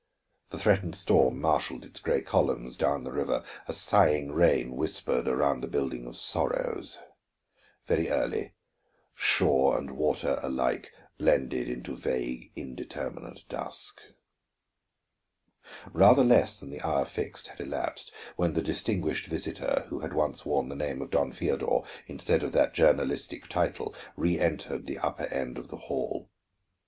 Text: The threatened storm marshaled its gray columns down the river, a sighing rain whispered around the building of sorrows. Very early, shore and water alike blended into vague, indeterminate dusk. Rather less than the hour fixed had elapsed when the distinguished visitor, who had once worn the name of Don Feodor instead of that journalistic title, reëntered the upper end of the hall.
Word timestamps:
The 0.49 0.57
threatened 0.57 0.95
storm 0.95 1.39
marshaled 1.39 1.85
its 1.85 1.99
gray 1.99 2.21
columns 2.23 2.75
down 2.75 3.03
the 3.03 3.11
river, 3.11 3.43
a 3.67 3.71
sighing 3.73 4.31
rain 4.31 4.75
whispered 4.75 5.27
around 5.27 5.61
the 5.61 5.67
building 5.67 6.07
of 6.07 6.17
sorrows. 6.17 6.97
Very 7.85 8.09
early, 8.09 8.53
shore 9.13 9.77
and 9.77 9.91
water 9.91 10.39
alike 10.41 10.91
blended 11.19 11.69
into 11.69 11.95
vague, 11.95 12.51
indeterminate 12.55 13.43
dusk. 13.47 14.01
Rather 15.93 16.23
less 16.23 16.59
than 16.59 16.71
the 16.71 16.81
hour 16.81 17.05
fixed 17.05 17.49
had 17.49 17.59
elapsed 17.61 18.11
when 18.37 18.55
the 18.55 18.63
distinguished 18.63 19.27
visitor, 19.27 19.85
who 19.89 19.99
had 19.99 20.13
once 20.13 20.43
worn 20.47 20.67
the 20.69 20.75
name 20.75 21.03
of 21.03 21.11
Don 21.11 21.31
Feodor 21.31 21.83
instead 22.07 22.41
of 22.41 22.53
that 22.53 22.73
journalistic 22.73 23.47
title, 23.47 23.93
reëntered 24.17 24.87
the 24.87 24.97
upper 24.97 25.25
end 25.25 25.59
of 25.59 25.67
the 25.67 25.77
hall. 25.77 26.27